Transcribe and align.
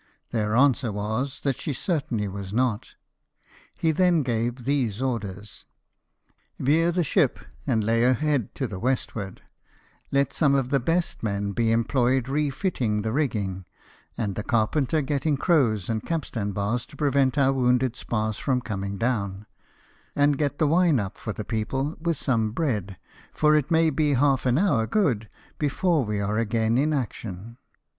Their 0.31 0.55
answer 0.55 0.91
was, 0.91 1.41
that 1.41 1.61
she 1.61 1.73
certainly 1.73 2.27
was 2.27 2.51
not. 2.51 2.95
He 3.75 3.91
then 3.91 4.23
gave 4.23 4.65
these 4.65 4.99
orders:" 4.99 5.65
Veer 6.59 6.91
the 6.91 7.03
ship, 7.03 7.37
and 7.67 7.83
la}' 7.83 7.93
ORDERED 7.93 7.99
TO 7.99 8.03
CORSICA. 8.03 8.15
57 8.15 8.15
her 8.15 8.31
head 8.47 8.55
to 8.55 8.67
the 8.67 8.79
westward: 8.79 9.41
let 10.11 10.33
some 10.33 10.55
of 10.55 10.69
the 10.69 10.79
best 10.79 11.21
men 11.21 11.51
be 11.51 11.71
employed 11.71 12.27
refitting 12.27 13.03
the 13.03 13.11
rigging, 13.11 13.65
and 14.17 14.33
the 14.33 14.41
carpenter 14.41 15.03
getting 15.03 15.37
crows 15.37 15.87
and 15.87 16.03
capstan 16.03 16.51
bars 16.51 16.87
to 16.87 16.97
prevent 16.97 17.37
our 17.37 17.53
wounded 17.53 17.95
spars 17.95 18.39
from 18.39 18.59
coming 18.59 18.97
down; 18.97 19.45
and 20.15 20.39
get 20.39 20.57
the 20.57 20.65
wine 20.65 20.99
up 20.99 21.15
for 21.15 21.31
the 21.31 21.45
people, 21.45 21.95
with 22.01 22.17
some 22.17 22.53
bread, 22.53 22.97
for 23.35 23.55
it 23.55 23.69
may 23.69 23.91
be 23.91 24.15
half 24.15 24.47
an 24.47 24.57
hour 24.57 24.87
good 24.87 25.29
before 25.59 26.03
we 26.03 26.19
are 26.19 26.39
again 26.39 26.75
in 26.79 26.91
action." 26.91 27.59